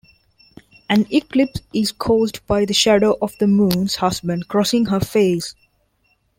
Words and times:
An 0.89 1.05
eclipse 1.11 1.61
is 1.75 1.91
caused 1.91 2.43
by 2.47 2.65
the 2.65 2.73
shadow 2.73 3.17
of 3.21 3.37
the 3.37 3.45
moon's 3.45 3.97
husband 3.97 4.47
crossing 4.47 4.87
her 4.87 4.99
face. 4.99 5.53